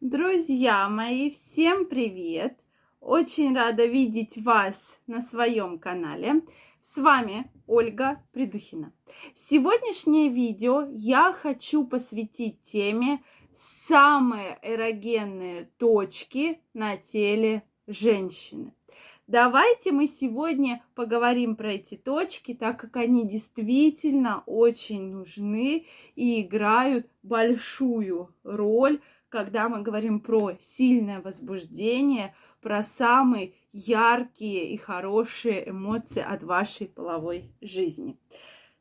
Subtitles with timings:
[0.00, 2.56] Друзья мои, всем привет!
[3.00, 4.76] Очень рада видеть вас
[5.08, 6.42] на своем канале.
[6.80, 8.92] С вами Ольга Придухина.
[9.34, 13.24] Сегодняшнее видео я хочу посвятить теме
[13.88, 18.74] самые эрогенные точки на теле женщины.
[19.26, 27.08] Давайте мы сегодня поговорим про эти точки, так как они действительно очень нужны и играют
[27.24, 36.42] большую роль когда мы говорим про сильное возбуждение, про самые яркие и хорошие эмоции от
[36.42, 38.18] вашей половой жизни.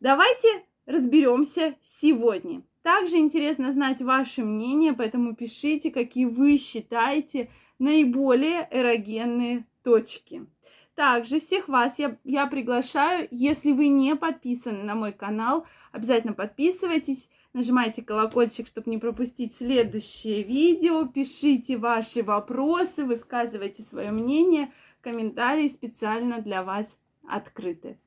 [0.00, 0.48] Давайте
[0.86, 2.62] разберемся сегодня.
[2.82, 10.46] Также интересно знать ваше мнение, поэтому пишите, какие вы считаете наиболее эрогенные точки.
[10.94, 17.28] Также всех вас я, я приглашаю, если вы не подписаны на мой канал, обязательно подписывайтесь,
[17.54, 21.06] Нажимайте колокольчик, чтобы не пропустить следующее видео.
[21.06, 24.70] Пишите ваши вопросы, высказывайте свое мнение.
[25.00, 27.98] Комментарии специально для вас открыты.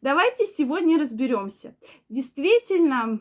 [0.00, 1.74] Давайте сегодня разберемся.
[2.08, 3.20] Действительно,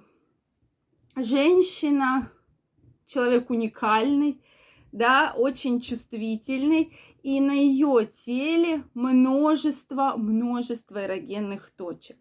[1.16, 2.32] женщина,
[3.06, 4.42] человек уникальный,
[4.96, 12.18] да, очень чувствительный, и на ее теле множество, множество эрогенных точек.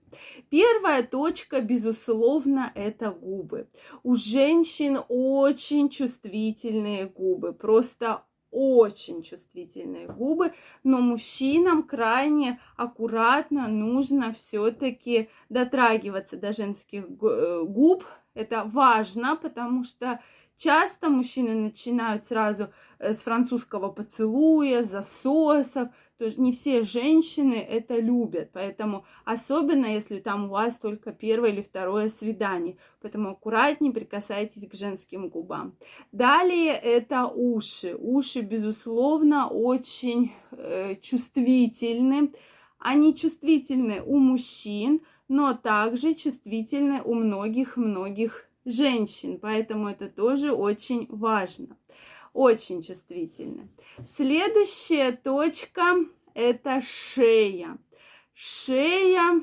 [0.51, 3.69] Первая точка, безусловно, это губы.
[4.03, 10.53] У женщин очень чувствительные губы, просто очень чувствительные губы,
[10.83, 18.05] но мужчинам крайне аккуратно нужно все-таки дотрагиваться до женских э, губ.
[18.35, 20.21] Это важно, потому что
[20.57, 25.89] Часто мужчины начинают сразу э, с французского поцелуя, засосов.
[26.17, 28.51] То есть не все женщины это любят.
[28.53, 32.77] Поэтому особенно, если там у вас только первое или второе свидание.
[33.03, 35.77] Поэтому аккуратнее прикасайтесь к женским губам.
[36.13, 37.97] Далее это уши.
[37.99, 42.33] Уши, безусловно, очень э, чувствительны.
[42.79, 51.77] Они чувствительны у мужчин, но также чувствительны у многих-многих женщин, поэтому это тоже очень важно,
[52.33, 53.69] очень чувствительно.
[54.07, 55.97] Следующая точка–
[56.35, 57.79] это шея.
[58.33, 59.43] Шея,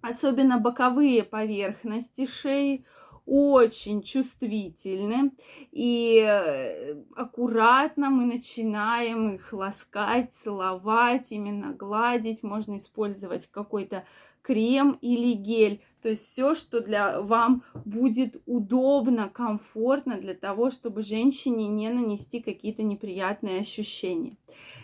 [0.00, 2.84] особенно боковые поверхности шеи,
[3.24, 5.30] очень чувствительны,
[5.70, 12.42] и э, аккуратно мы начинаем их ласкать, целовать, именно гладить.
[12.42, 14.04] Можно использовать какой-то
[14.42, 15.82] крем или гель.
[16.02, 22.40] То есть все, что для вам будет удобно, комфортно для того, чтобы женщине не нанести
[22.40, 24.36] какие-то неприятные ощущения.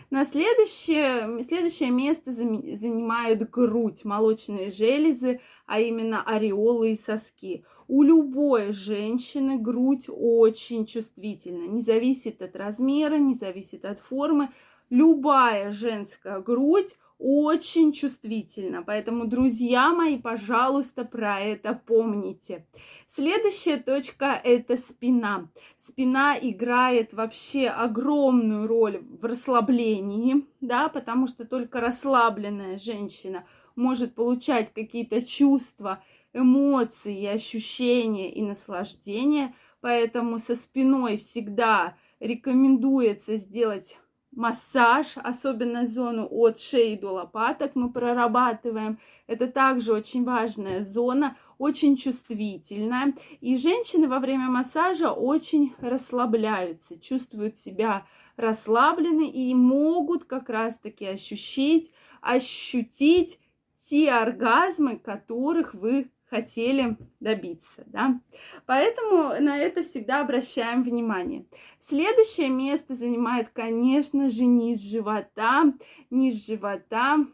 [0.09, 7.63] На следующее, следующее место занимают грудь, молочные железы, а именно ореолы и соски.
[7.87, 14.49] У любой женщины грудь очень чувствительна, не зависит от размера, не зависит от формы.
[14.89, 18.81] Любая женская грудь очень чувствительно.
[18.81, 22.65] Поэтому, друзья мои, пожалуйста, про это помните.
[23.07, 25.49] Следующая точка– это спина.
[25.77, 34.73] Спина играет вообще огромную роль в расслаблении, да, потому что только расслабленная женщина может получать
[34.73, 36.01] какие-то чувства,
[36.33, 39.53] эмоции, ощущения и наслаждения.
[39.81, 43.97] Поэтому со спиной всегда рекомендуется сделать
[44.31, 48.99] массаж, особенно зону от шеи до лопаток мы прорабатываем.
[49.27, 53.13] Это также очень важная зона, очень чувствительная.
[53.41, 58.05] И женщины во время массажа очень расслабляются, чувствуют себя
[58.37, 61.91] расслаблены и могут как раз-таки ощутить,
[62.21, 63.39] ощутить
[63.89, 68.19] те оргазмы, которых вы хотели добиться, да.
[68.65, 71.45] Поэтому на это всегда обращаем внимание.
[71.79, 75.73] Следующее место занимает, конечно же, низ живота.
[76.09, 77.25] Низ живота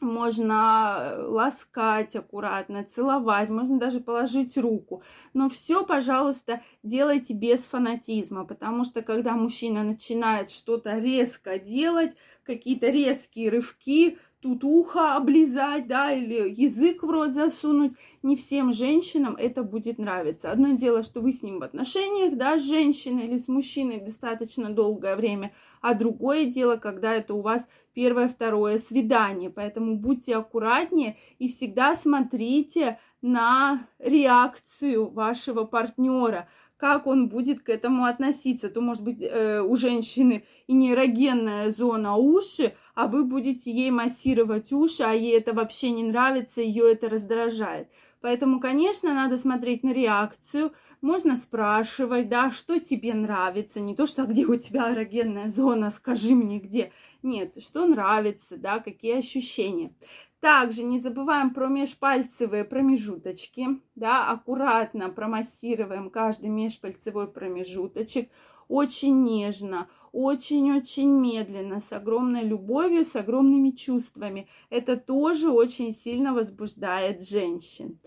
[0.00, 5.02] можно ласкать аккуратно, целовать, можно даже положить руку.
[5.34, 12.14] Но все, пожалуйста, делайте без фанатизма, потому что когда мужчина начинает что-то резко делать,
[12.48, 17.92] какие-то резкие рывки, тут ухо облизать, да, или язык в рот засунуть.
[18.22, 20.50] Не всем женщинам это будет нравиться.
[20.50, 24.70] Одно дело, что вы с ним в отношениях, да, с женщиной или с мужчиной достаточно
[24.70, 25.52] долгое время,
[25.82, 29.50] а другое дело, когда это у вас первое, второе свидание.
[29.50, 36.48] Поэтому будьте аккуратнее и всегда смотрите на реакцию вашего партнера
[36.78, 38.70] как он будет к этому относиться.
[38.70, 44.72] То, может быть, э, у женщины и нейрогенная зона уши, а вы будете ей массировать
[44.72, 47.88] уши, а ей это вообще не нравится, ее это раздражает.
[48.20, 54.22] Поэтому, конечно, надо смотреть на реакцию, можно спрашивать, да, что тебе нравится, не то, что
[54.22, 56.92] «А где у тебя эрогенная зона, скажи мне где.
[57.22, 59.92] Нет, что нравится, да, какие ощущения.
[60.40, 68.30] Также не забываем про межпальцевые промежуточки, да, аккуратно промассируем каждый межпальцевой промежуточек,
[68.68, 74.48] очень нежно, очень-очень медленно, с огромной любовью, с огромными чувствами.
[74.70, 77.98] Это тоже очень сильно возбуждает женщин.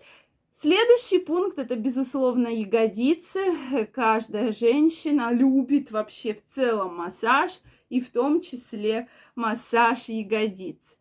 [0.54, 3.58] Следующий пункт это, безусловно, ягодицы.
[3.94, 10.96] Каждая женщина любит вообще в целом массаж, и в том числе массаж ягодиц.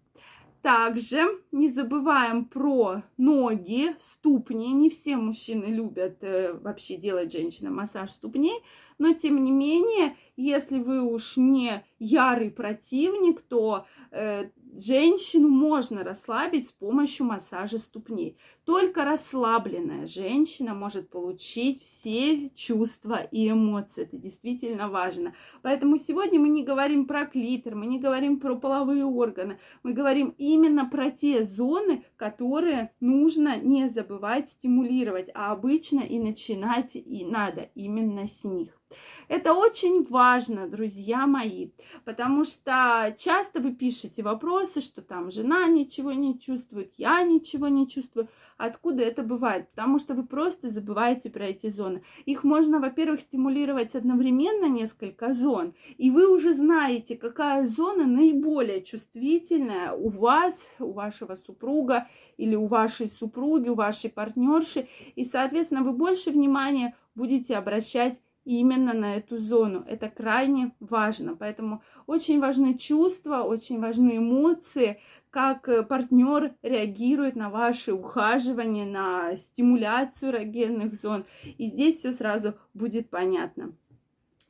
[0.62, 1.22] Также
[1.52, 4.72] не забываем про ноги, ступни.
[4.72, 8.60] Не все мужчины любят э, вообще делать женщинам массаж ступней,
[8.98, 16.68] но тем не менее, если вы уж не ярый противник, то э, женщину можно расслабить
[16.68, 18.38] с помощью массажа ступней.
[18.64, 24.04] Только расслабленная женщина может получить все чувства и эмоции.
[24.04, 25.34] Это действительно важно.
[25.62, 30.34] Поэтому сегодня мы не говорим про клитор, мы не говорим про половые органы, мы говорим
[30.38, 37.68] именно про те зоны, которые нужно не забывать стимулировать, а обычно и начинать и надо
[37.74, 38.79] именно с них.
[39.28, 41.70] Это очень важно, друзья мои,
[42.04, 47.88] потому что часто вы пишете вопросы, что там жена ничего не чувствует, я ничего не
[47.88, 48.28] чувствую.
[48.56, 49.70] Откуда это бывает?
[49.70, 52.02] Потому что вы просто забываете про эти зоны.
[52.26, 59.92] Их можно, во-первых, стимулировать одновременно несколько зон, и вы уже знаете, какая зона наиболее чувствительная
[59.92, 65.92] у вас, у вашего супруга или у вашей супруги, у вашей партнерши, и, соответственно, вы
[65.92, 68.20] больше внимания будете обращать
[68.50, 69.84] именно на эту зону.
[69.86, 71.36] Это крайне важно.
[71.36, 75.00] Поэтому очень важны чувства, очень важны эмоции,
[75.30, 81.24] как э, партнер реагирует на ваши ухаживания, на стимуляцию эрогенных зон.
[81.58, 83.72] И здесь все сразу будет понятно.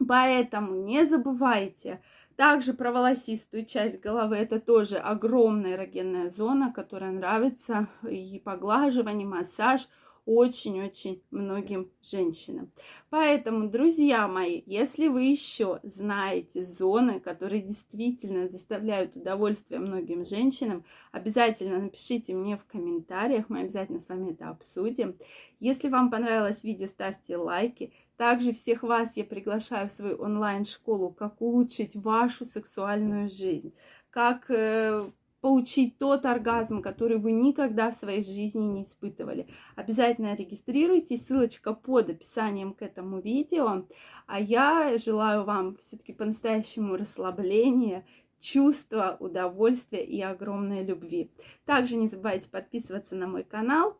[0.08, 2.00] Поэтому не забывайте,
[2.36, 4.36] также про волосистую часть головы.
[4.36, 9.88] Это тоже огромная эрогенная зона, которая нравится и поглаживание, массаж–
[10.30, 12.70] очень-очень многим женщинам.
[13.10, 21.80] Поэтому, друзья мои, если вы еще знаете зоны, которые действительно доставляют удовольствие многим женщинам, обязательно
[21.80, 25.16] напишите мне в комментариях, мы обязательно с вами это обсудим.
[25.58, 27.92] Если вам понравилось видео, ставьте лайки.
[28.16, 33.74] Также всех вас я приглашаю в свою онлайн-школу, как улучшить вашу сексуальную жизнь,
[34.10, 35.10] как э,
[35.40, 39.48] получить тот оргазм, который вы никогда в своей жизни не испытывали.
[39.74, 43.86] Обязательно регистрируйтесь, ссылочка под описанием к этому видео.
[44.26, 48.04] А я желаю вам все-таки по-настоящему расслабления,
[48.38, 51.30] чувства, удовольствия и огромной любви.
[51.64, 53.98] Также не забывайте подписываться на мой канал,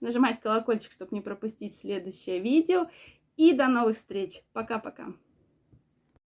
[0.00, 2.88] нажимать колокольчик, чтобы не пропустить следующее видео.
[3.36, 4.42] И до новых встреч.
[4.52, 5.14] Пока-пока.